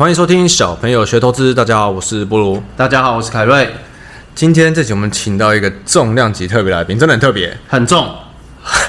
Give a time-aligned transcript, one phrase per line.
[0.00, 1.54] 欢迎收听小朋友学投资。
[1.54, 2.62] 大家好，我是波鲁。
[2.74, 3.70] 大家好，我是凯瑞。
[4.34, 8.10] 今天这集我们请到一个重量级特别来宾，真的很特别，很重，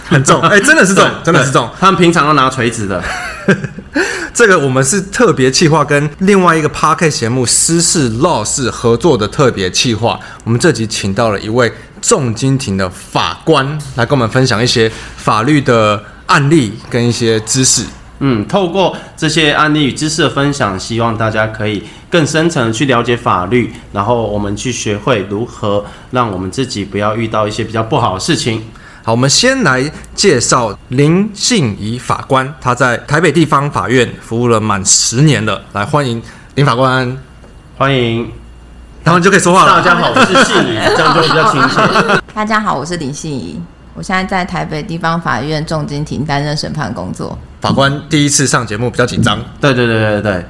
[0.05, 0.39] 很重。
[0.47, 1.69] 哎、欸，真的是重，真的是重。
[1.77, 3.03] 他们平常都拿锤子的。
[4.33, 10.17] 这个我们是特别企划，跟另外一个 Podcast 节目《私事 Law 室》合作的特别企划。
[10.45, 17.83] 我们这集请到了一位重金庭的法官来跟我们分享一些法律的案例跟一些知识。
[18.23, 28.63] 嗯，透过这些案例与知识的分享，希望大家可以更深层的去了解法律，然后我们去学会如何让我们自己不要遇到一些比较不好的事情。
[29.03, 35.59] 好，我们先来介绍林信仪法官，他在台北地方法院服务了满十年了。
[35.73, 36.21] 来，欢迎
[36.53, 37.17] 林法官，
[37.79, 38.31] 欢迎，
[39.03, 39.77] 然后你就可以说话了。
[39.77, 42.21] 大家好，我是信仪，这样就比较亲切。
[42.35, 43.59] 大家好，我是林信仪，
[43.93, 47.37] 我现在在台北地方法院重金庭担任审判工作。
[47.59, 50.45] 法官第一次上节目比较紧张，对对对对对，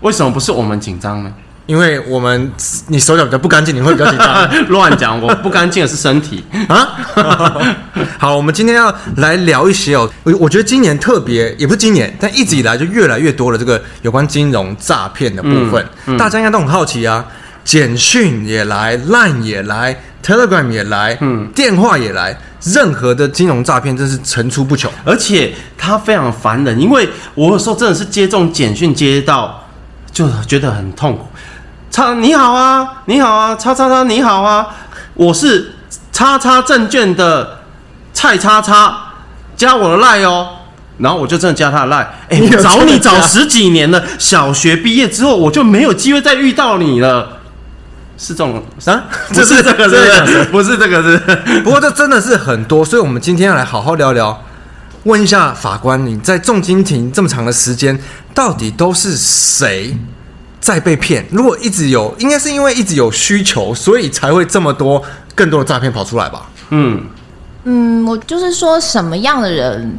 [0.00, 1.32] 为什么不是我们紧张呢？
[1.66, 2.50] 因为我们
[2.88, 4.50] 你手脚比较不干净，你会比较紧张。
[4.70, 6.98] 乱讲，我不干净的是身体啊。
[8.18, 17.24] 好，我们今天要来聊一些哦，我我觉得今年特别，也不是今年，但一直以来就越来越多了这个有关金融诈骗的部分，嗯嗯、大家应该都很好奇啊。
[17.64, 22.36] 简讯也来，Line 也来，Telegram 也来，嗯，电话也来。
[22.62, 29.66] 任何的金融诈骗真是层出不穷，而且它非常烦人，因为我有时候真的是接这种简讯接到，
[30.12, 31.26] 就觉得很痛苦。
[31.90, 34.66] 叉你好啊，你好啊，叉叉叉你好啊，
[35.14, 35.72] 我是
[36.12, 37.60] 叉叉证券的
[38.12, 38.94] 蔡叉叉，
[39.56, 40.48] 加我的赖哦，
[40.98, 42.10] 然后我就真的加他的赖。
[42.28, 47.39] 哎、找你找十几年了，小学毕业之后我就没有机会再遇到你了。
[48.20, 49.04] 是这种啊？
[49.28, 51.18] 不是这个，是不是这个是？
[51.62, 54.38] 不过这真的是很多，所以我们今天要来好好聊聊。
[55.04, 57.98] 问一下法官，你在重金庭这么长的时间，
[58.34, 59.96] 到底都是谁
[60.60, 61.26] 在被骗？
[61.30, 65.02] 如果一直有，应该是因为一直有需求，所以才会这么多
[65.34, 66.50] 更多的诈骗跑出来吧？
[66.68, 67.02] 嗯
[67.64, 69.90] 嗯，我就是说，什么样的人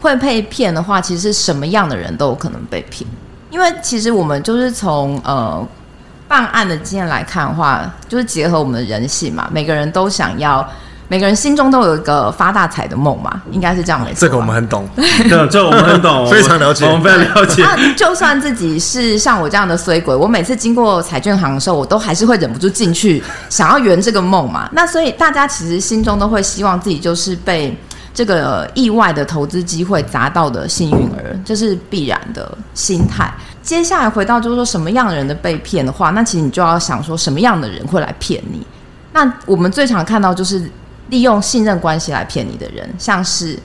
[0.00, 3.08] 会被骗的话，其实什么样的人都有可能被骗，
[3.48, 5.66] 因为其实我们就是从呃。
[6.32, 10.66] 办案的经验来看的话，就是结合我们的人性嘛，每个人都想要，
[11.06, 14.20] 每个人心中都有一个发大财的梦嘛，应该是这样没错。
[14.20, 15.04] 这个我们很懂，对，
[15.52, 17.62] 这个我们很懂， 非常了解，我们非常了解。
[17.62, 24.70] 那 就算自己是像我这样的衰鬼，我每次经过彩券行的时候，我都还是会忍不住进去，想要圆这个梦嘛。
[24.72, 27.76] 那所以大家其实心中都会希望自己就是被
[28.14, 33.32] 这个意外的投资机会砸到的幸运儿，这是必然的心态。
[33.62, 38.66] 接下来回到就是说什么样的人的被骗的话，那其实你就要想说什么样的人会来骗你。
[39.12, 40.68] 那我们最常看到就是
[41.08, 43.58] 利用信任关系来骗你的人，像是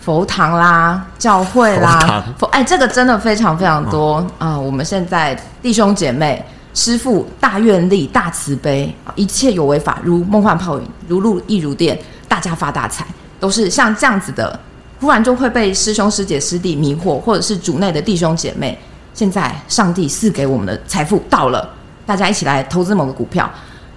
[0.00, 4.60] 佛堂啦、教会啦，佛哎，这个真的非常非常多啊、呃！
[4.60, 13.04] 我们现在弟兄姐妹、师父大愿力、大慈悲，一切有为法如梦幻泡影，如露亦如电，大家发大财，
[13.40, 14.60] 都是像这样子的，
[15.00, 18.78] 忽然就会被师兄师姐师弟迷惑，或者是主内的弟兄姐妹。
[19.12, 21.68] 现在上帝赐给我们的财富到了，
[22.06, 23.50] 大家一起来投资某个股票。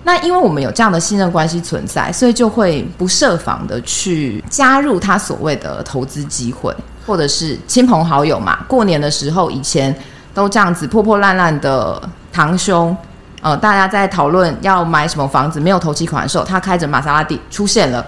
[0.06, 6.76] 那因为我们有这样的信任关系存在，所以就会不设防的去加入他所谓的投资机会，
[7.06, 8.58] 或者是亲朋好友嘛。
[8.68, 9.96] 过年的时候，以前
[10.34, 12.02] 都这样子破破烂烂的
[12.34, 12.96] 堂兄，
[13.42, 18.06] 呃，大家在讨论要买什么房子，没有头期款的时候，他开着玛莎拉蒂出现了，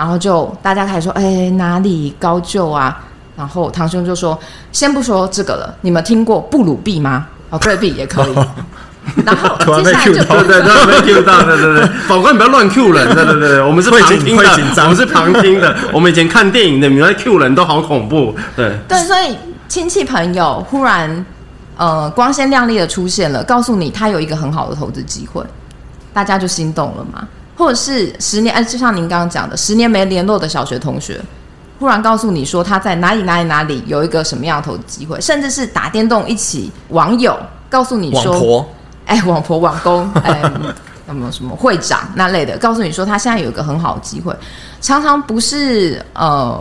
[0.00, 3.02] 然后就大家开始说：“哎，哪里高就啊？”
[3.36, 4.38] 然后堂兄就说
[4.72, 7.26] ：“先不说这个了，你们听过布鲁币吗？
[7.50, 8.34] 哦，对币也可以。
[8.34, 8.46] 哦
[9.26, 14.50] ”然后接下来就对对对，被 Q 到，对对对，法官你不要乱 Q 人，对对对，我们是旁听的，
[14.84, 19.36] 我们是旁听的，我们以前看电影的，你们 Q 人都好恐怖，对对，所以
[19.68, 21.26] 亲戚朋友忽然
[21.76, 25.44] 呃光鲜亮丽的出现了，告诉你他有一个很好的投资机会，
[26.14, 27.28] 大家就心动了嘛？
[27.60, 31.20] 或者是十年，哎，就像您刚刚讲的，十年没联络的小学同学。
[31.78, 38.68] 忽然告诉你说他在哪里哪里哪里有一个什么样的投资机会，甚至是打电动一起网友告诉你说，网婆，
[39.04, 40.40] 哎，网婆网工， 哎，
[41.06, 44.34] 什么什么会长那类的，告诉你说他现在有一个很好的机会，
[44.80, 46.58] 常常不是呃，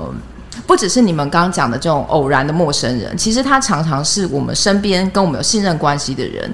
[0.68, 6.54] 不只是你们刚刚讲的这种偶然的陌生人，其实他常常是我们身边跟我们有信任关系的人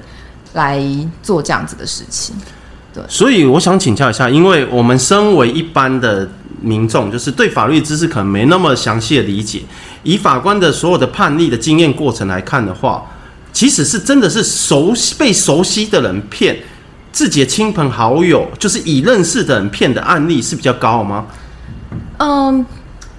[0.52, 0.80] 来
[1.22, 2.34] 做这样子的事情。
[2.96, 6.28] 对，所以我想请教一下，因为我们身为一般的。
[6.58, 9.62] 民众就是对法律知识可能没那么详细的理解，
[10.02, 13.04] 以法官的所有的判例的经验过程来看的话，
[13.52, 16.56] 即使是真的是熟悉被熟悉的人骗
[17.12, 21.26] 自己的亲朋好友，就是已认识的人骗的案例是比较高吗？
[22.16, 22.64] 嗯，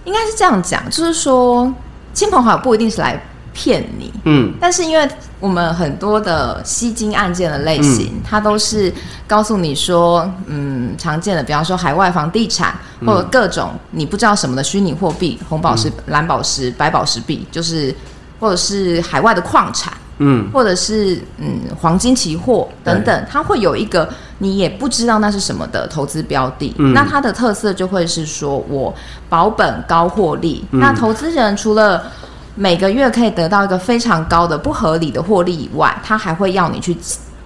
[0.03, 1.71] 应该是这样讲，就是说
[2.13, 3.23] 亲朋好友不一定是来
[3.57, 4.13] 骗你。
[4.25, 5.09] 嗯，但是因为
[5.39, 8.93] 我们很多的吸金案件的类型，嗯、它都是
[9.25, 17.93] 告诉你说，嗯，常见的，比方说海外房地产，或者各种你不知道什么的虚拟货币，红宝石、蓝宝石、白宝石币，就是
[18.39, 19.91] 或者是海外的矿产。
[20.19, 24.09] 嗯，或者是嗯黄金期货等等，它会有一个
[24.39, 26.73] 你也不知道那是什么的投资标的。
[26.79, 28.91] 嗯，那它的特色就会是说我
[29.29, 30.65] 保本高获利。
[30.71, 32.11] 嗯，那投资人除了
[32.57, 36.97] 每个月可以得到一个非常高的不合理的获利以外，他还会要你去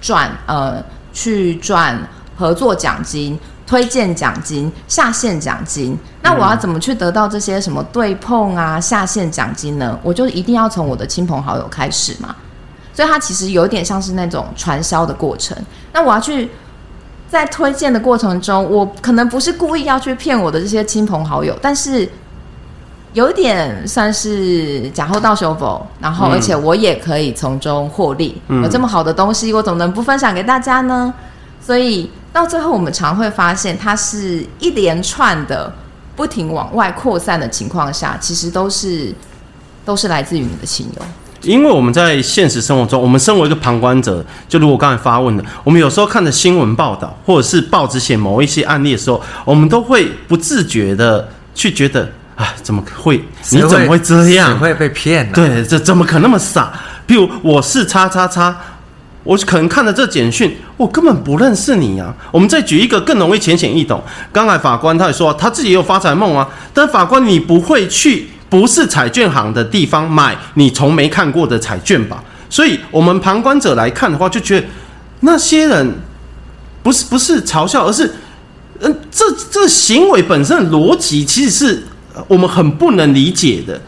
[0.01, 1.95] 赚呃去赚
[2.35, 3.39] 合作奖金。
[3.67, 9.97] 推荐奖金、下线奖金，那我要怎么去得到这些什么对碰啊、下线奖金呢？
[10.03, 12.35] 我就一定要从我的亲朋好友开始嘛。
[12.93, 15.57] 所以它其实有点像是那种传销的过程。
[15.93, 16.49] 那我要去
[17.29, 22.05] 在推荐的过程中，我可能不是故意要去骗我的这些亲朋好友，但是
[23.13, 28.41] 有一点算是假后到手否，然后而且我也可以从中获利。
[28.47, 31.13] 有这么好的东西，我怎么能不分享给大家呢？
[31.59, 32.09] 所以。
[32.33, 35.69] 到最后，我们常会发现，它是一连串的
[36.15, 39.13] 不停往外扩散的情况下，其实都是
[39.83, 41.01] 都是来自于你的亲友。
[41.41, 52.09] 因为我们在现实生活中，我们身为一个旁观者，就如我刚才发问的，我们有时候看的新闻报道，或者是报纸写某一些案例的时候，我们都会不自觉的去觉得
[52.41, 53.23] 啊，怎么会？
[53.51, 54.57] 你怎么会这样？
[54.57, 55.31] 会被骗啊？
[55.33, 56.73] 对，这怎么可能那么傻？
[57.07, 58.55] 譬如我是叉叉叉。
[59.23, 62.11] 我可能看了这简讯，我根本不认识你啊！
[62.31, 64.03] 我们再举一个更容易浅显易懂。
[64.31, 66.49] 刚才法官他也说，他自己也有发财梦啊。
[66.73, 72.23] 但法官，你不会去不是彩券行的地方买你从没看过的彩券吧？
[72.49, 74.65] 所以，我们旁观者来看的话，就觉得
[75.19, 75.93] 那些人
[76.81, 78.11] 不是不是嘲笑，而是
[78.79, 81.83] 嗯，这这行为本身的逻辑其实是
[82.27, 83.79] 我们很不能理解的。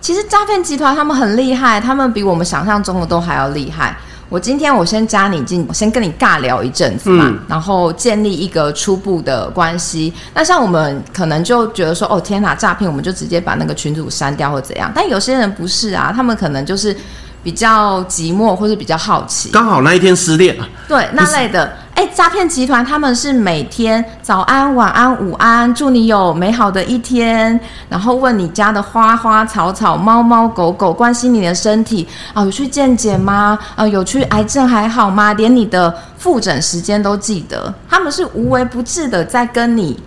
[0.00, 3.96] 其实诈骗集团他们很厉害，他们比我们想象中的都还要厉害。
[4.28, 10.12] 我今天我先加你进，我先跟你尬聊一阵子嘛，嗯、然后建立一个初步的关系。
[10.34, 14.90] 那像我们可能就觉得说，哦天哪，诈骗，我们就直接把那个群主删掉或怎样。
[14.94, 16.96] 但有些人不是啊，他们可能就是。
[17.44, 20.56] 比较寂寞，或是比较好奇，刚好那一天失恋，
[20.88, 27.60] 对那类的，哎，诈骗集团他们是每天早安、晚安、午安，祝你有美好的一天，
[27.90, 33.58] 然后问你家的花花草草、猫猫狗狗，关心你的身体啊，有去健检吗？
[33.76, 35.34] 啊，有去癌症还好吗？
[35.34, 40.00] 连你的复诊时间都记得，他们是无微不至的在跟你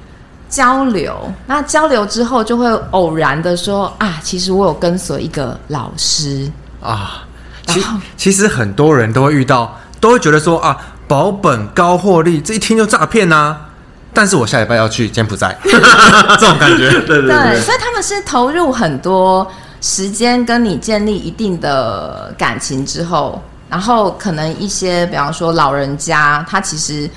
[0.50, 1.16] 交流。
[1.46, 6.52] 那交流之后，就会偶然的说啊，其实我有跟随一个老师
[6.82, 7.24] 啊。
[7.68, 7.84] 其
[8.16, 10.76] 其实很多人都会遇到，都会觉得说啊，
[11.08, 13.58] 保本高获利，这一听就诈骗呐。
[14.14, 17.62] 但是我下礼拜要去柬埔寨， 这种感觉，对对对，对。
[17.62, 19.46] 所以他们是投入很多
[19.82, 27.10] 时间跟你建立一定的感情之后，然后可能一些，比方说老人家，他其实。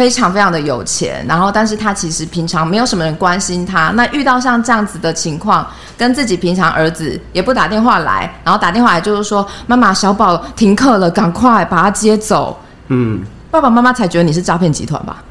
[0.00, 3.90] 非常非常的有钱，然后但是他其实平常没有什么人关心他。
[3.90, 5.66] 那遇到像这样子的情况，
[5.98, 12.58] 跟自己平常儿子也不打电话来，然后打电话来就是说：“妈妈，小宝停课了，赶快把他接走。”
[12.88, 13.20] 嗯，
[13.50, 15.22] 爸爸妈妈才觉得你是诈骗集团吧？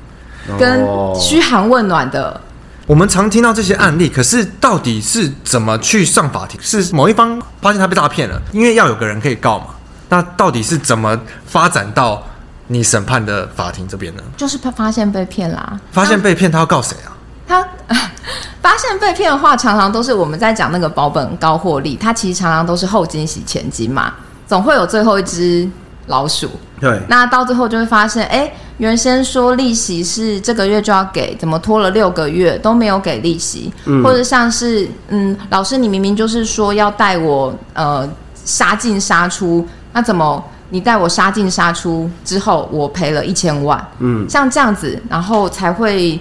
[0.60, 2.40] 跟嘘寒问暖的。
[2.86, 6.60] 我们常听到这些案例，可是到底是怎么去上法庭？
[6.62, 9.66] 是某一方发现他被诈骗了，因为要有个人可以告嘛？
[10.10, 12.24] 那到底是怎么发展到？
[12.72, 14.22] 你审判的法庭这边呢？
[14.38, 15.80] 就是他发现被骗啦。
[15.92, 17.10] 发现被骗，他要告谁啊？
[17.48, 17.68] 他
[18.62, 24.14] 发现被骗的话，常常都是我们在讲那个保本高获利，他其实常常都是后惊喜前金嘛，
[24.46, 25.68] 总会有最后一只
[26.06, 26.48] 老鼠。
[26.80, 27.02] 对。
[27.08, 33.74] 那到最后就会发现，哎、欸，原先说利息是这个月就要给，怎么拖了六个月都没有给利息？
[33.86, 34.04] 嗯。
[34.04, 40.46] 或者像是，嗯，老师，你明明就是说要带我呃杀进杀出，那怎么？
[40.72, 43.84] 你带我杀进杀出之后，我赔了一千万。
[43.98, 46.20] 嗯，像这样子，然后才会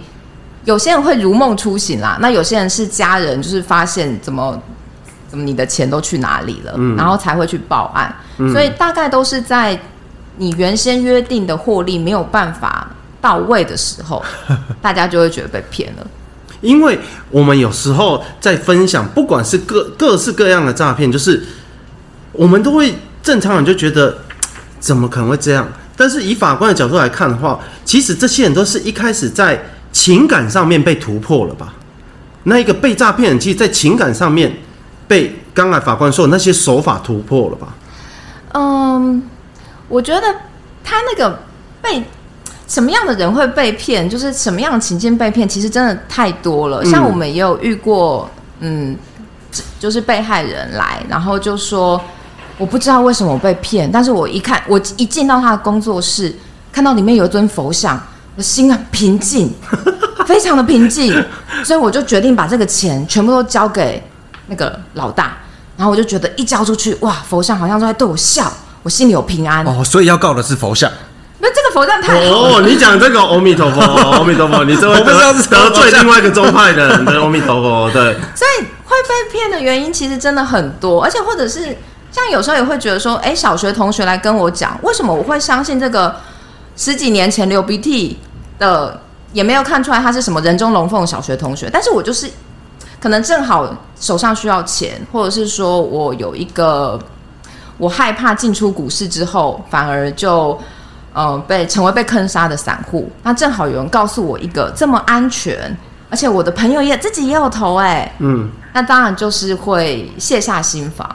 [0.65, 2.17] 有些人会如梦初醒啦。
[2.21, 4.59] 那有些人是家人，就是发现怎么
[5.29, 8.15] 怎么你的钱都去哪里了，嗯，然后才会去报案。
[8.39, 9.79] 嗯，所以大概都是在
[10.39, 12.89] 你原先约定的获利没有办法
[13.21, 14.25] 到位的时候，
[14.81, 16.07] 大家就会觉得被骗了。
[16.63, 16.99] 因为
[17.31, 21.47] 我们有时候在分享，不管是各各式各样的诈骗，就是
[22.33, 24.17] 我们都会正常人就觉得。
[24.79, 25.67] 怎么可能会这样？
[25.97, 31.75] 但是以法官的角度来看的话，其实这些人都是一开始在情感上面被突破了吧？
[32.45, 34.57] 那一个被诈骗人，其实在情感上面
[35.09, 37.75] 被刚才法官说的那些手法突破了吧？
[38.55, 39.21] 嗯，
[39.89, 40.23] 我觉得
[40.85, 41.41] 他那个
[41.83, 42.05] 被
[42.69, 46.85] 什么样的人会被骗，就是什么样的情境被骗，其实真的太多了。
[46.85, 48.31] 像我们也有遇过，
[48.61, 48.97] 嗯，
[49.81, 52.01] 就是被害人来，然后就说。
[52.59, 56.35] 我不知道为什么我被骗，但是我一看，我一进到他的工作室，
[56.73, 57.99] 看到里面有一尊佛像，
[58.35, 59.49] 我心很平静，
[60.27, 61.15] 非常的平静，
[61.65, 64.03] 所以我就决定把这个钱全部都交给
[64.49, 65.37] 那个老大，
[65.77, 69.65] 然后我就觉得一交出去，哇，佛像好像都在对我笑，我心里有平安。
[69.65, 70.91] 哦，所以要告的是佛像。
[71.39, 75.15] 那这个佛像太好哦，你讲这个阿弥陀佛，阿弥陀佛，你这位得
[75.49, 78.03] 得罪另外一个宗派的人的阿弥陀佛，对。
[78.35, 81.77] 所以会被骗的原因其实真的很多，而且或者是。
[82.19, 86.15] 像有时候也会觉得说，哎，小学同学来跟我讲，为什么我会相信这个
[86.77, 88.19] 十几年前流鼻涕
[88.59, 89.01] 的，
[89.33, 92.31] 也没有看出来他是什么人中龙凤小学同学，但是我就是
[93.01, 96.99] 可能正好手上需要钱，或者是说我有一个
[97.77, 100.59] 我害怕进出股市之后，反而就
[101.13, 105.77] 呃被成为被坑杀的散户，那正好有人告诉我一个这么安全，
[106.11, 111.09] 而且我的朋友也自己也有投，哎，嗯，那当然就是会卸下心防。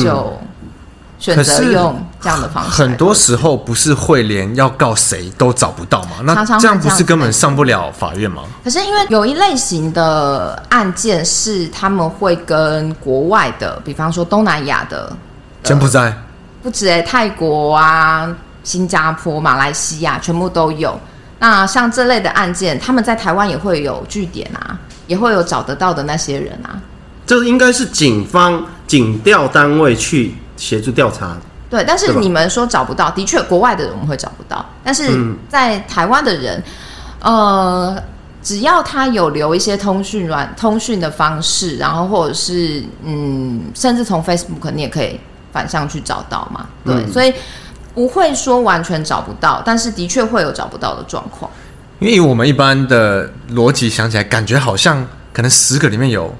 [0.00, 0.38] 就
[1.18, 2.70] 选择用这样的方式。
[2.70, 6.16] 很多时候不是会连要告谁都找不到吗？
[6.24, 8.42] 那这样不是根本上不了法院吗？
[8.62, 15.10] 可是因为有一类型的案件是他们会跟国外的，比方说东南亚的，
[15.62, 16.12] 柬埔寨，
[16.62, 20.98] 不止哎，泰国啊、新加坡、马来西亚全部都有。
[21.38, 26.80] 那像这类的案件，他们在台湾也会有据点啊，也会有找得到的那些人啊。
[27.26, 31.36] 这应该是警方警调单位去协助调查。
[31.68, 36.62] 对，但是你们说找不到，的确国外的人我们会找不到，但是在台湾的人，
[37.20, 38.00] 呃，
[38.40, 45.18] 只要他有留一些通讯软通讯的方式，然后或者是嗯，甚至从 Facebook 你也可以
[45.52, 46.68] 反向去找到嘛。
[46.84, 47.34] 对，嗯、所以
[47.92, 51.50] 不会说完全找不到，但是的确会有找不到的状况。
[51.98, 56.32] 因为我们一般的逻辑想起来，感觉好像可能十个里面有。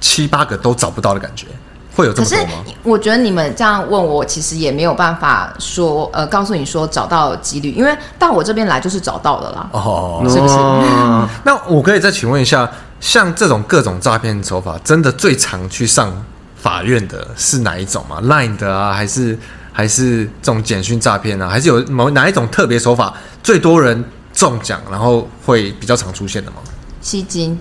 [0.00, 1.46] 七八个都找不到的感觉，
[1.94, 2.52] 会有这么多吗？
[2.64, 9.68] 可是我觉得你们这样问我，其实也没有办法说，呃，告诉你说找到几率，因为到我这边来就是找到的啦。
[9.72, 10.54] 哦，是不是？
[10.54, 16.12] 哦、 那我可以再请问一下，像这种各种诈骗手法，真的最常去上
[16.56, 19.38] 法院的是哪一种吗？Line 的啊，还是
[19.72, 21.48] 还是这种简讯诈骗啊？
[21.48, 26.58] 还是有某哪一种特别手法最多人中奖，然后会比较常出现的吗？
[27.00, 27.58] 吸金。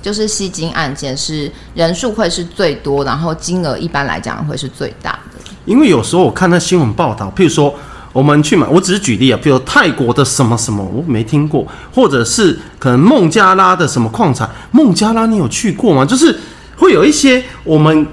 [0.00, 5.50] 就是吸金案件是人数会是最多，然后金额一般来讲会是最大的。
[5.66, 7.74] 因为有时候我看那新闻报道，譬如说
[8.12, 16.04] 我们去买，我只是举例啊，譬如泰国的什么什么我没听过，或者是可能孟加拉的什么矿产，孟加拉你有去过吗？
[16.04, 16.36] 就是
[16.76, 18.06] 会有一些我们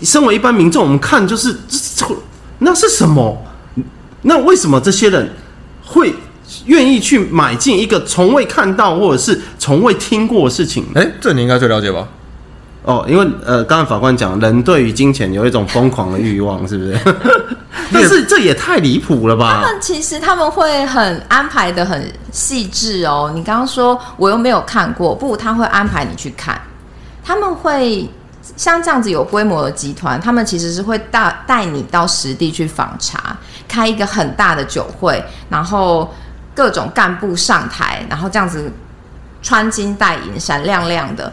[0.00, 1.54] 身为一般民众，我们看就是
[1.96, 2.06] 这
[2.60, 3.42] 那是什么？
[4.22, 5.28] 那为什么这些人
[5.84, 6.14] 会？
[6.66, 12.06] 愿意去买进一个从未看到或者是从未听过的事情，哎，这你应该最了解吧？
[12.84, 16.98] 哦，因为呃，刚才法官讲，人对于金钱有一种疯狂的欲望，是不是？
[17.94, 19.60] 但是这也太离谱了吧？
[19.62, 23.30] 他们其实他们会很安排的很细致哦。
[23.32, 26.60] 你刚刚说我又没有看过，不，他会安排你去看。
[27.24, 28.10] 他们会
[28.56, 33.36] 像这样子有规模的集团，他们其实是会带带你到实地去访查，
[33.68, 36.12] 开一个很大的酒会，然后。
[36.54, 38.70] 各种干部上台，然后这样子
[39.42, 41.32] 穿金戴银、闪亮亮的，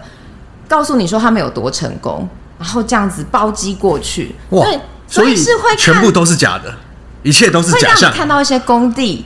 [0.67, 4.35] 告诉你说他们有多成功，然后这样子包机过去。
[4.51, 4.63] 哇！
[4.65, 6.73] 对，所以是会全部都是假的，
[7.23, 8.11] 一切都是假象。
[8.11, 9.25] 看到一些工地，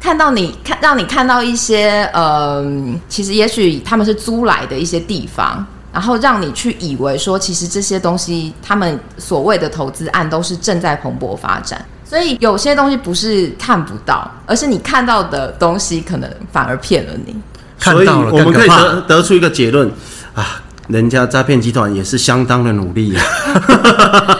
[0.00, 2.64] 看到你看让你看到一些呃，
[3.08, 11.84] 其实也许他们是租来的一些地方，然后让你去以为说，其实这些东西他们所谓的投资案都是正在蓬勃发展。
[12.08, 17.34] 所以有些东西不是看不到，而是你看到的东西可能反而骗了你。
[17.78, 19.90] 所以我们可以得得出一个结论
[20.34, 23.20] 啊，人家诈骗集团也是相当的努力呀。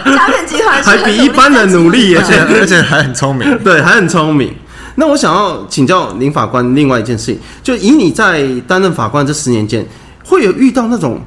[0.05, 4.53] 诈骗集团还比一般的努力，而且而且还很聪明， 对，还很聪明。
[4.95, 9.85] 那我想要请教林法官另外一件事情，就以你在担任法官这十年间，
[10.23, 11.21] 会有遇到那种，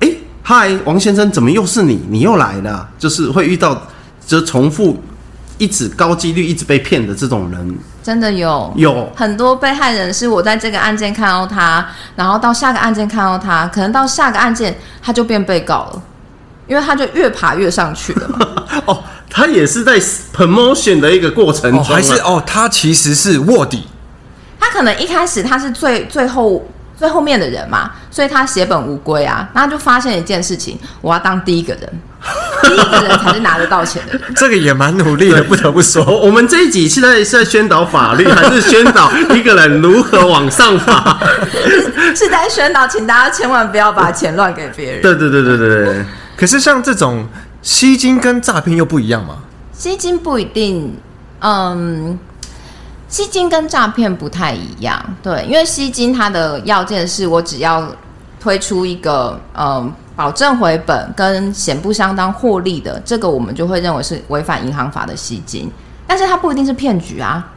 [0.00, 0.08] 哎，
[0.42, 2.00] 嗨，王先生，怎么又是你？
[2.08, 2.86] 你又来了？
[2.98, 3.82] 就是会遇到，
[4.26, 5.02] 就重复。
[5.58, 8.72] 一直高几率一直被骗的这种人，真的有。
[8.76, 9.10] 有。
[9.16, 16.02] 很多被害人是我在这个案件看到他，然后到下个案件看到他，可能到下个案件他就变被告了，
[16.66, 18.38] 因为他就越爬越上去了嘛。
[18.86, 19.98] 哦，他也是在
[20.34, 23.86] promotion 的一个过程中，还是哦，他其实是卧底，
[24.60, 26.62] 他可能一开始他是最最后
[26.96, 32.00] 最后面的人嘛，所以他血本无归啊，然后就发现一件事情，我要当第一个人。
[32.62, 36.02] 第一个人才是拿得到钱的人， 这个也蛮努力的，不得不说。
[36.04, 41.16] 我们这一集现在是在宣导法律， 还是宣导一个人如何往上爬？
[42.16, 45.02] 是在宣导，请大家千万不要把钱乱给别人。
[45.02, 46.04] 对对对对对对。
[46.36, 47.28] 可是像这种
[47.62, 49.36] 吸金跟诈骗又不一样嘛？
[49.72, 50.96] 吸金不一定，
[51.40, 52.18] 嗯，
[53.08, 57.86] 吸金跟诈骗不太一样，对，因为吸金它的要件是我只要
[58.40, 65.70] 推出一个，嗯，保证回本跟显不相当获利的，这个我们就会认为是违反银行法的吸金，
[66.06, 67.52] 但是它不一定是骗局啊，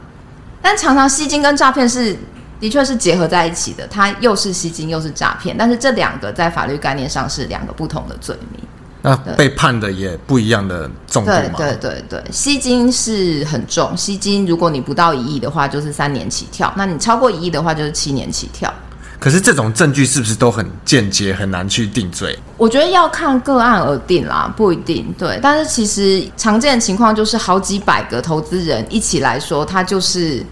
[0.62, 2.16] 但常常吸金跟诈骗是。
[2.60, 8.62] 的确是结合在一起的，它又是吸金又是诈骗，但是这两个在法律概念上是两个不同的罪名。
[9.02, 11.24] 那被判的也不一样的重？
[11.24, 18.72] 对对对对，吸金是很重，吸金如果你不到一亿的话，就是三年起跳；那你超过一亿的话，就是七年起跳。
[19.18, 22.38] 可是这种证据是不是都很间接，很难去定罪？
[22.56, 25.14] 我觉得要看个案而定啦，不一定。
[25.18, 30.44] 对，但是其实常见的情况就是好几百个投资人一起来说，他就是。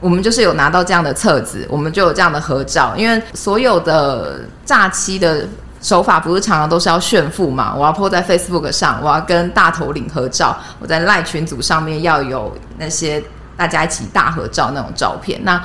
[0.00, 2.92] 我们就是有拿到这样的册子，我们就有这样的合照。
[2.96, 5.46] 因为所有的诈欺的
[5.82, 7.74] 手法不是常常都是要炫富嘛？
[7.74, 13.22] 我要 po 在 Facebook 上，我要跟大头领合照，我在赖群组上面要有那些
[13.56, 15.40] 大家一起大合照那种照片。
[15.42, 15.60] 那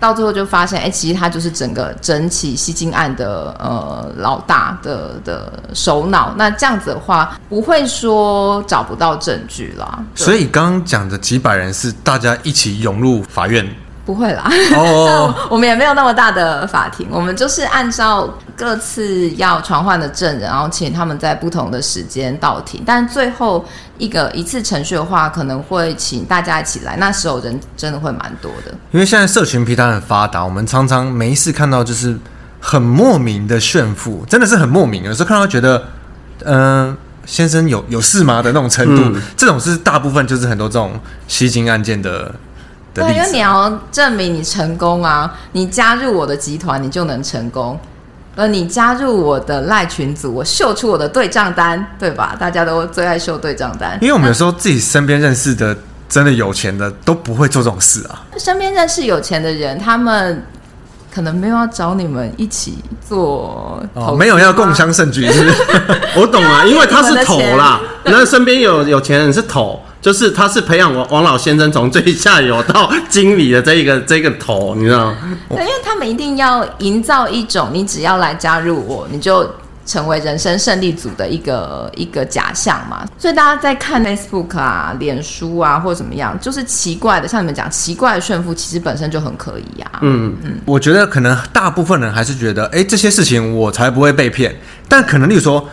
[0.00, 6.32] 到最后就发现，哎，其实他就是整个整起吸金案的呃老大的的首脑。
[6.38, 10.02] 那这样子的话，不会说找不到证据啦。
[10.14, 13.68] 所以刚刚讲的几百人是大家一起涌入法院。
[14.10, 23.64] 不会啦，哦， 我们也没有那么大的法庭，我们就是按照各次要传唤的证人，然后请他们在不同的时间到庭，但最后
[23.98, 28.72] 一个一次程序的话，可能会请大家一起来，那时候人真的会蛮多的。
[28.90, 32.18] 因为现在社群平台很发达，我们常常没事看到就是
[32.58, 35.84] 很莫名的炫富，真的是很莫名，有时候看到觉得，
[36.44, 40.98] 嗯、呃，先生有有事吗的那种程度，嗯、这种是大部分就是很多这种
[41.28, 42.34] 吸金案件的。
[42.92, 47.78] 对，因为你要证明你成功啊，你加入我的集团，你就能成功。
[48.36, 52.34] 而你加入我的赖群组，我秀出我的对账单，对吧？
[52.38, 53.98] 大家都最爱秀对账单。
[54.00, 55.76] 因为我们有时候自己身边认识的
[56.08, 58.24] 真的有钱的都不会做这种事啊。
[58.38, 60.42] 身边认识有钱的人，他们
[61.10, 65.56] 可能没有要找你们一起做，哦，没有要共襄盛举，是不是？
[66.16, 69.80] 我懂了，因为他是头啦，那身边有有钱人是头。
[70.02, 75.16] 就是他是培养王王老先生从最下游到经理的这一个这个头，你知道吗？
[75.50, 79.46] 对，因为他们一定要营造一种你只要来加入我，你就
[79.90, 83.04] 成为人生胜利组的一个一个假象嘛。
[83.18, 89.98] 所以大家在看 Facebook 啊、脸书啊或者怎么样，就是奇怪的，像你们讲奇怪的炫富，其实本身就很可疑啊。
[90.02, 94.54] 嗯嗯，我觉得可能大部分人还是觉得，哎，这些事情我才不会被骗。
[94.88, 95.68] 但可能例如说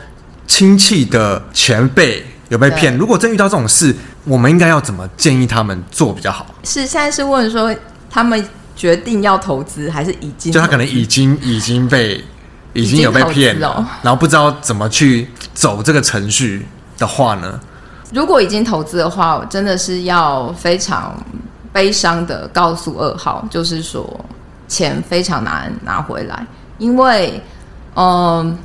[0.48, 2.26] 亲戚的前辈。
[2.50, 2.98] 有被骗？
[2.98, 6.46] 如果真遇到这种事，我们应该要怎么建议他们做比较好？
[6.64, 7.76] 是现在是问说
[8.10, 8.42] 他们
[8.74, 10.50] 决定要投资，还是已经？
[10.54, 12.24] 就他可能已经已经被
[12.74, 17.60] 已经有被骗了，然后不知道怎么去走这个程序的话呢？
[18.14, 21.16] 如果已经投资的话，我真的是要非常
[21.72, 24.26] 悲伤的告诉二号，就是说
[24.68, 26.46] 钱非常难拿回来，
[26.78, 27.42] 因为
[27.96, 28.58] 嗯。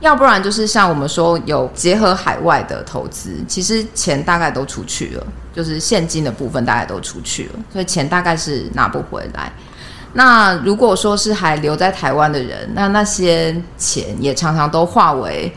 [0.00, 9.50] 要不然就是像我们说有结合海外的投资，其实钱大概都出去了，就是现金的部分大概都出去了，所以钱大概是拿不回来。
[10.14, 15.52] 那如果说是还留在台湾的人，那那些钱也常常都化为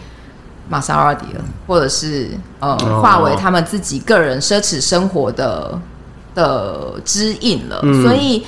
[0.69, 5.79] 玛莎拉蒂了，或者是呃化为他们自己个人奢侈生活的
[6.35, 8.45] 的支印了，嗯、所以。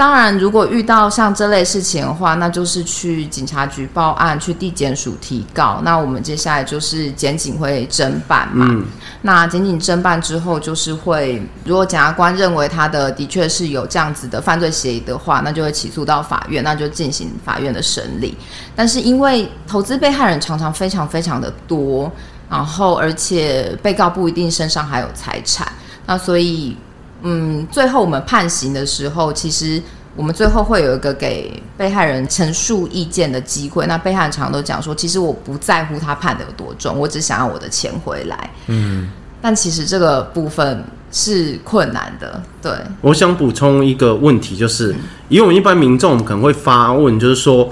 [0.00, 5.78] 当然，如果遇到像这类事情的话，那就是去警察局报案，去地检署提告。
[5.84, 8.66] 那我们接下来就是检警会侦办嘛。
[8.70, 8.86] 嗯、
[9.20, 18.34] 那检警侦办之后，就是会，如果检察官认为他的的确是有这样子的犯罪嫌疑的话，那就会起诉到法院，那就进行法院的审理。
[18.74, 22.10] 但是因为投资被害人常常非常非常的多，
[22.48, 25.70] 然后而且被告不一定身上还有财产，
[26.06, 26.74] 那所以。
[27.22, 29.82] 嗯，最后我们判刑的时候，其实
[30.16, 33.86] 我们最后会有一个给被害人陈述意见的机会。
[33.86, 38.50] 那被害人常常都讲说，其实我不在乎他判的有多重，我只想要我的钱回来。
[38.66, 42.42] 嗯，但其实这个部分是困难的。
[42.62, 44.94] 对，我想补充一个问题，就是
[45.28, 47.70] 以我们一般民众可能会发问，就是说，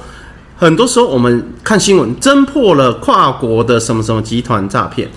[0.56, 5.08] 很多时候我们看新闻，侦破了跨国的什么什么集团诈骗。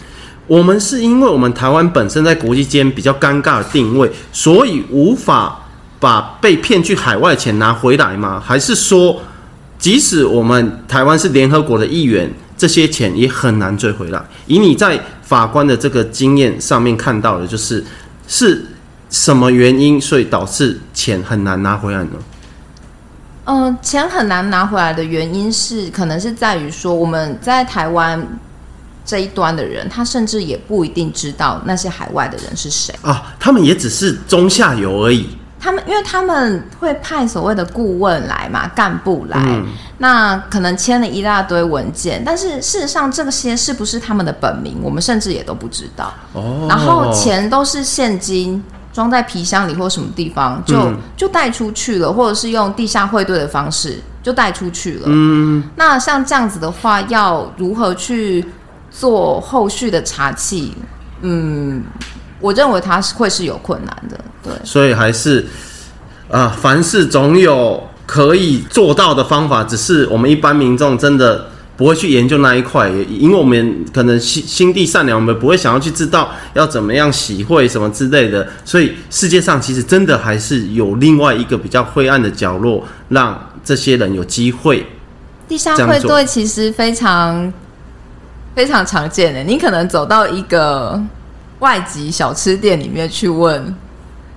[0.48, 5.58] 我们是因为我们台湾本身在国际间比较尴尬的定位，所以无法
[6.00, 8.42] 把被骗去海外的钱拿回来吗？
[8.44, 9.22] 还是说，
[9.78, 14.22] 即使我们台湾是联合国的一员，这些钱也很难追回来？
[14.48, 17.86] 以你在法官的这个经验上面看到的，就是
[18.28, 18.66] 是
[19.10, 22.12] 什么原因，所以导致钱很难拿回来呢？
[23.46, 28.28] 嗯、钱很难拿回来的原因是，可能是在于说我们在台湾。
[29.12, 35.28] 这一端的人，他甚至也不一定知道那些海外的人是谁啊，他们也只是中下游而已。
[35.60, 46.14] 他们因为他们会派所谓的顾问来嘛，干部来，嗯、那可能签了一大堆文件，但是事实上这些是不是他们的本名，我们甚至也都不知道。
[46.32, 55.04] 哦，然后钱都是现金装在皮箱里或什么地方，就、嗯、就带出去了，或者是用地下汇兑的方式就带出去了。
[55.08, 58.44] 嗯，那像这样子的话，要如何去
[58.92, 60.74] 做后续的茶器？
[61.22, 61.84] 嗯。
[62.44, 65.46] 我认为他是会是有困难的，对，所以还是
[66.28, 71.46] 啊、呃，凡事总有可以做到的方法，只是我们一般民众真的
[71.78, 84.84] 不会去研究那一块，因为我们可能心心地善良，我们不会想要去知道要怎么样洗会什么之类的，所以世界上其实真的还是有另外一个比较灰暗的角落，让这些人有机会。
[85.48, 87.54] 地下会对其实非常
[88.56, 91.02] 非常常见的，你可能走到一个。
[91.62, 93.76] 外籍小吃店里面去问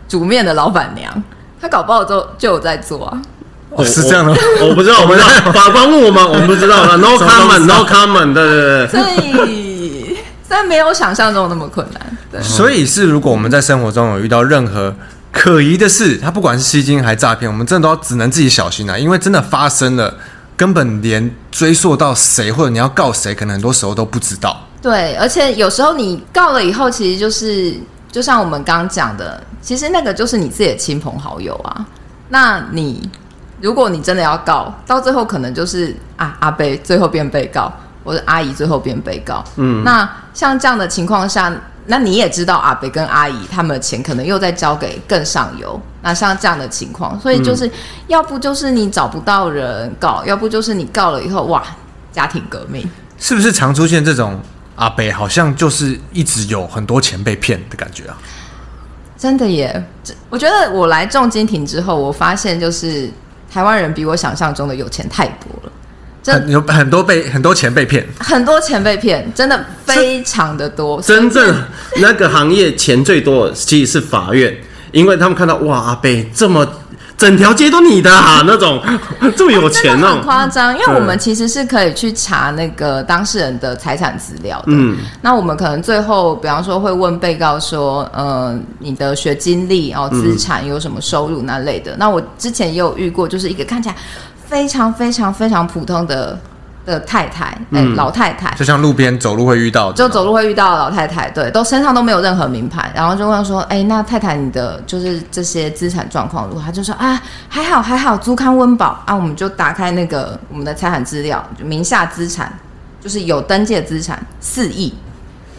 [0.07, 1.11] 煮面的老板娘，
[1.59, 3.23] 她搞不好就就有在做啊。
[3.71, 6.97] 哦，是这样的， 我不知道，我不知道 法官问我们，我们不知道了。
[7.01, 8.89] No comment，No comment，对对对。
[8.89, 12.19] 所以，虽然没有想象中那么困难。
[12.31, 14.95] 对，所以是如果我们在生活中有遇到任何
[15.33, 20.15] 可疑的事，他不管是吸金还是诈骗，我们真的都要只能自己小心啊，因为真的发生了，
[20.57, 24.61] 根本连追溯到谁或者你要告谁，可能很多时候都不知道。
[24.81, 27.75] 对，而且有时候你告了以后，其实就是
[28.13, 31.87] 就像我们刚刚讲的，其实那个就是你自己的亲朋好友啊。
[32.29, 33.09] 那你
[33.61, 37.73] 如果你真的要告，到最后可能就是啊阿贝最后变被告，
[38.05, 39.43] 或者阿姨最后变被告。
[39.57, 41.53] 嗯，那像这样的情况下，
[41.87, 45.81] 那你也知道阿北跟阿姨他们的钱可能又在交给更上游。
[46.03, 47.73] 那像这样的情况，所以就是、嗯、
[48.09, 51.65] 要不就是你找不到人告，要不就是你告了以后哇
[52.13, 54.41] 家庭革命，是不是常出现这种？
[54.77, 58.19] 阿北好像就是一直有很多钱被骗的感觉啊！
[59.17, 59.87] 真的耶，
[60.29, 63.09] 我觉得我来重金庭之后，我发现就是
[63.49, 65.73] 台湾人比我想象中的有钱太多了，
[66.25, 71.01] 很有很多被很多钱被骗，很多钱被骗，真的非常的多。
[71.03, 71.55] 真正
[72.01, 74.57] 那个行业钱最多的其实是法院，
[74.93, 76.67] 因为他们看到哇阿贝这么。
[77.17, 78.83] 整条街都你的啊，那种
[79.37, 80.77] 这么有钱哦，很夸张。
[80.77, 84.65] 因为我们其实是可以去查那个当事人的财产资料的。
[84.67, 91.93] 嗯，那我们可能最后，比方说会问被告说，呃，你的学经历哦，资产有什么收入那类的。
[91.93, 93.95] 嗯、那我之前也有遇过，就是一个看起来
[94.55, 96.39] 非常非常非常普通的。
[96.87, 106.63] 的太太，哎、嗯欸，老太太，就像路边走路会遇到的，就走路会遇到的老太太，对，都身上都没有任何名牌，然后就问说，哎、欸，那太太你的就是这些资产状况如何？
[106.67, 112.53] 他就说啊，还好还好，足堪温饱啊，我们就打开那个我们的财产资料，就名下资产
[113.01, 114.93] 就是有登记的资产四亿，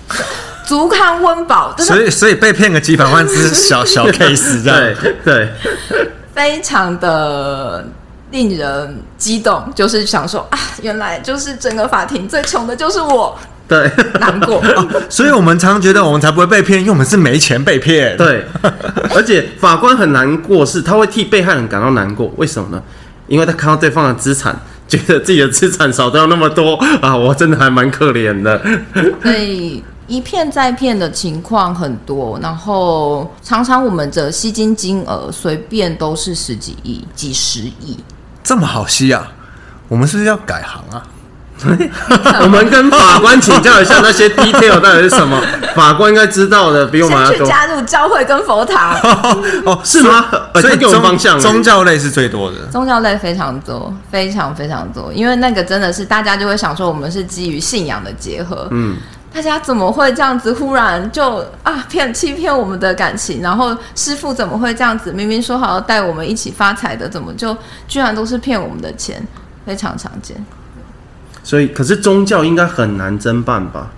[0.64, 5.50] 足康温饱，所以所以被骗个几百万只是小 小 case 这样，对对，
[6.36, 7.84] 非常的。
[8.32, 14.62] 令人激动，就是想说啊，原来就是整个法庭最穷的就是我，对，难过。
[15.10, 18.18] 所以我们常常觉得我们才不会被骗，因为我们是没钱被骗。
[18.18, 18.46] 对，
[19.14, 22.32] 而且法官很难过，是他会替被害人感到难过。
[22.38, 22.82] 为什么呢？
[23.28, 28.62] 因为他看到对方的资产，觉得自己的资产少掉那么多啊，我真的还蛮可怜的。
[29.22, 29.84] 对。
[30.08, 37.98] 一骗再骗的情况很多，然后常常我们的吸金金额随便都是十几亿、几十亿，
[38.46, 39.28] 这么好吸啊？
[39.90, 41.04] 我们是不是要改行啊？
[42.42, 45.42] 我们跟法官请教一下那些 detail 到底是什么？
[45.74, 47.38] 法官应该知道的，比我们还多。
[47.38, 48.94] 先去加入教会跟佛堂
[49.66, 50.26] 哦，是吗？
[50.56, 58.98] 所以给我们方向，宗教类是最多的，宗教类非常多，非常非常多，因为那个真的是大家就会想说，我们是基于信仰的结合，嗯。
[59.36, 63.42] 大家怎么会这样子忽然就啊骗欺骗我们的感情？
[63.42, 65.12] 然后师傅怎么会这样子？
[65.12, 69.22] 明明说好要带我们一起发财的，怎么就居然都是骗我们的钱？
[69.66, 70.38] 非常常见。
[71.44, 73.92] 所以，可是宗教应该很难侦办吧？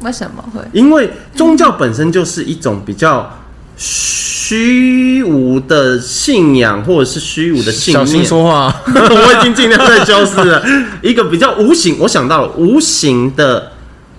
[0.00, 0.60] 为什么会？
[0.72, 3.38] 因为宗教本身就是一种比较
[3.76, 8.04] 虚无的信仰，或者是虚无的信念。
[8.04, 10.60] 小心说话， 我已经尽量在消失了。
[11.02, 13.74] 一个比较无形，我想到了无形的。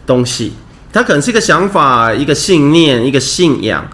[0.07, 0.53] 东西，
[0.91, 3.85] 它可能是一个想法、一个信念、一个信仰，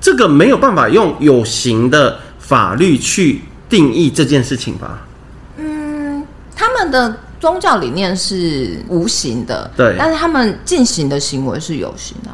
[0.00, 5.00] 这个没有办法用有形的法律去定义这件事情吧？
[5.56, 12.30] 嗯，他们的宗教理念是无形的，对，但是他们进行的行为是有形的。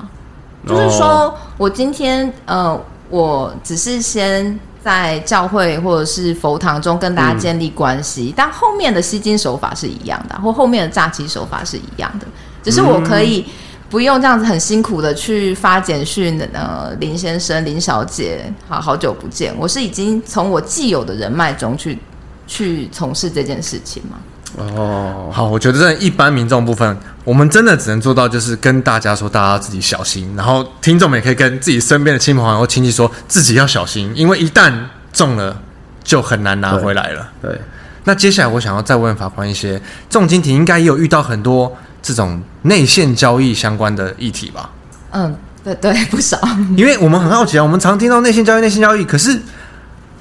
[0.66, 12.27] 就是说我今天呃，我只是先在教会或者是佛堂中跟大家建立关系，嗯，但后面的吸金手法是一样的，或后面的诈欺手法是一样的。
[12.68, 13.42] 只是我可以
[13.88, 21.98] 不用这样子很辛苦的去发简讯，呃，林先生、林小姐，好好久不见，我是已经从我既有的人脉中去
[22.46, 24.18] 去从事这件事情嘛。
[24.59, 34.70] 哦，好，我觉得在一般民众部分，我们真的只能做到就是跟大家说，大家要自己小心，然后听众们也可以跟自己身边的亲朋好友、亲戚说，自己要小心，因为一旦
[35.14, 35.57] 中了，
[36.04, 37.31] 就很难拿回来了。
[37.40, 37.61] 对，对，
[38.04, 44.70] 那接下来我想要再问法官一些，重金庭应该也有遇到很多这种内线交易相关的议题吧？
[45.12, 46.38] 嗯，对对， 不少。
[46.76, 49.40] 因为我们很好奇啊，我们常听到内线交易、内线交易，可是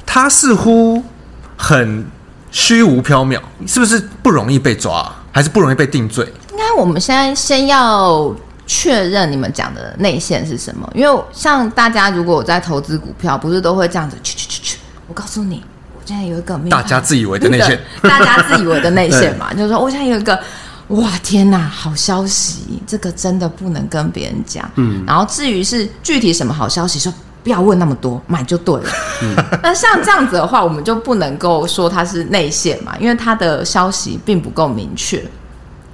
[0.05, 1.03] 它似乎
[1.57, 2.05] 很。
[2.49, 3.37] 虚无缥缈，
[3.67, 6.25] 是不是不容易被抓，还是不容易被定罪？
[6.51, 8.33] 应该我们现在先要
[8.65, 14.77] 确认你们讲的内线是什么，因为像大家如果我在投资股票，不是都会这样子去去去去。
[15.07, 15.61] 我告诉你，
[15.93, 20.39] 我现在有一个大家自以为的内线， 大家自以为的内线嘛， 就是说我现在有一个
[20.89, 24.69] 哇天哪，好消息，这个真的不能跟别人讲。
[24.75, 27.13] 嗯，然后至于是具体什么好消息，说。
[27.43, 28.89] 不要问那么多，买就对了。
[29.23, 35.23] 嗯， 那像这样子的话，我们就不能够说它是内线嘛，因为它的消息并不够明确。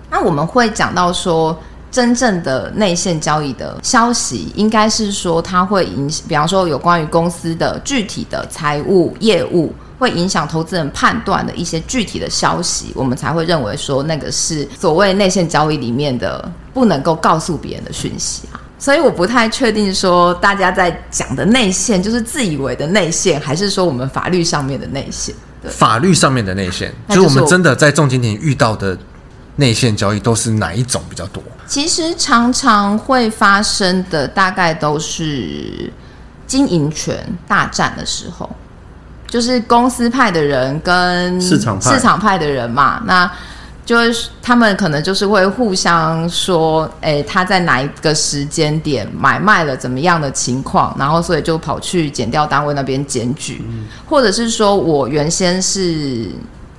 [0.10, 1.56] 那我们会讲到说，
[1.92, 9.72] 真正的内线交易的消息，应该是说它会影响，比方说有关于公司的具体的财务业务，
[10.04, 18.60] 会影响投资人判断的一些具体的消息，我们才会认为说那个是所谓内线交易里面的不能够告诉别人的讯息啊。
[18.78, 25.34] 所以我不太确定说大家在讲的内线就是自以为的内线，还是说我们法律上面的内线？
[25.62, 28.98] 对，法律上面的内线，就是我们真的在重金庭遇到的
[29.56, 31.42] 内线交易都是哪一种比较多？
[31.66, 35.89] 其实常常会发生的大概都是
[36.46, 38.50] 经营权大战的时候，
[39.34, 43.32] 就是公司派的人跟市场派市场派的人嘛，那。
[43.86, 56.30] 就是他们可能就是会互相说，哎，他在哪一个时间点买卖了怎么样的情况，然后所以就跑去检调单位那边检举，嗯、或者是说我原先是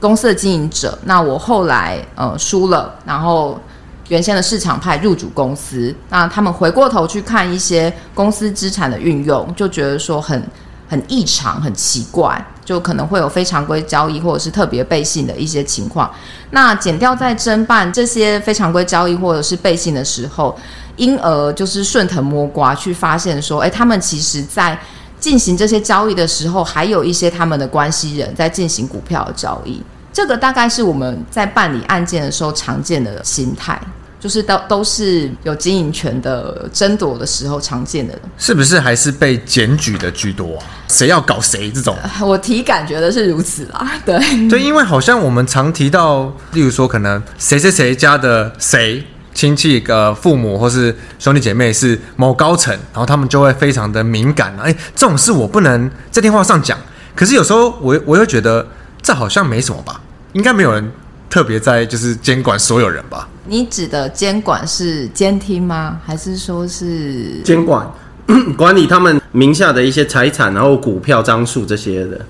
[0.01, 3.61] 公司的经营者，那我后来呃输了，然后
[4.09, 10.43] 原先的市场派入主公司，那他们回过头去看一些公司资产的运用，就觉得说很
[10.89, 12.45] 很异常，很奇怪。
[12.65, 16.11] 就可能会有非常规交易或者是特别背信的一些情况。
[16.53, 20.59] 那减掉在侦办这些非常规交易或者是背信的时候，
[20.97, 24.79] 因而就是顺藤摸瓜去发现说，哎，他们其实在
[25.21, 29.83] 进行这些交易的时候，还有一些他们的关系人在进行股票交易。
[30.11, 33.79] 这个大概是我们在办理案件的时候常见的心态。
[34.25, 40.65] 就是都都是有经营权的争夺的时候常见的，是不是还是被检举的居多啊？
[40.89, 41.95] 谁要搞谁这种？
[42.23, 43.93] 我体感觉的是如此啦。
[44.07, 54.57] 对，对，因为好像我们常提到，例如说可能谁谁谁家的谁亲戚、呃父母或是兄弟姐妹是某高层，然后他们就会非常的敏感。
[54.59, 56.79] 哎，这种事我不能在电话上讲。
[57.15, 58.67] 可是有时候我我又觉得
[59.03, 60.01] 这好像没什么吧，
[60.33, 60.91] 应该没有人。
[61.31, 63.29] 特别在就是监管所有人吧？
[63.47, 66.01] 你指的监管是监听吗？
[66.05, 67.91] 还是说是监管
[68.57, 72.25] 管理他们名下的一些财产，然后股票张数这些的？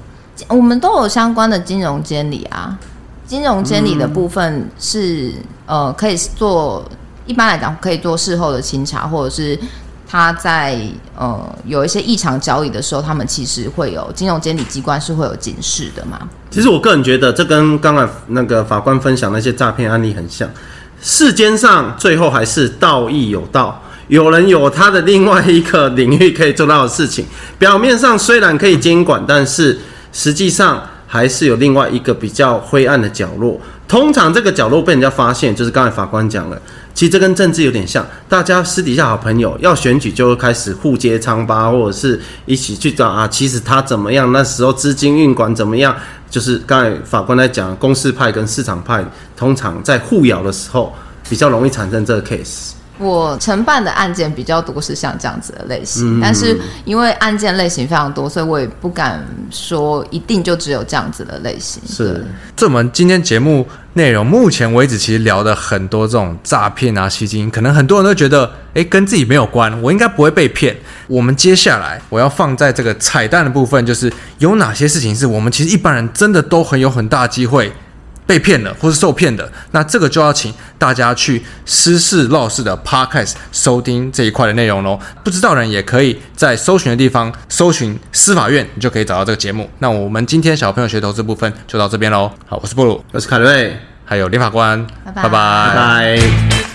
[0.48, 2.78] 我们都有相关的金融监理啊。
[3.26, 5.28] 金融监理的部分是、
[5.66, 6.84] 嗯、呃可以做，
[7.26, 9.58] 一般来讲可以做事后的清查，或者是。
[10.06, 10.78] 他在
[11.16, 16.28] 呃有一些异常交易的时候，他们其实会有金融监理机关是会有警示的嘛。
[16.52, 20.48] 其实我个人觉得，这跟刚才那个法官分享那些诈骗案例很像。
[21.06, 27.26] 世间上最后还是道义有道，有人有他的另外一个领域可以做到的事情。
[27.58, 29.78] 表面上虽然可以监管，但是
[30.14, 33.60] 实际上还是有另外一个比较灰暗的角落。
[33.86, 36.58] 通常这个角落被人家发现，就是刚才法官讲了。
[36.94, 43.26] 其实这跟政治有点像，大家私底下好朋友要选举就会开始互揭疮疤，或者是一起去找啊。
[43.26, 44.30] 其实他怎么样？
[44.30, 45.96] 那时候资金运管怎么样？
[46.30, 49.04] 就是刚才法官在讲，公司派跟市场派
[49.36, 50.92] 通常在互咬的时候，
[51.28, 52.70] 比较容易产生这个 case。
[52.96, 61.82] 我承办的案件比较多，是像这样子的类型，嗯、但是因为案件类型非常多，所以我也不敢说一定就只有这样子的类型。
[61.88, 70.76] 是，这我们今天节目内容目前为止，其实聊的很多这种诈骗啊、吸金，可能很多人都觉得，诶，跟自己没有关，我应该不会被骗。
[71.08, 77.72] 我们接下来我要放在这个彩蛋的部分，就是有哪些事情是我们其实一般人真的都很有很大机会。
[78.26, 84.98] 被骗了或是受骗的，那这个就要请大家去私事闹事的 Podcast 收听这一块的内容喽。
[85.22, 89.68] 不知道的人也可以在搜寻的地方搜寻司法院，你就可以找到这个节目。
[89.78, 92.30] 那我们今天小朋友学投资部分就到这边喽。
[92.46, 95.30] 好，我是布鲁，我是凯瑞，还有林法官，拜拜拜拜。
[95.30, 96.73] 拜拜。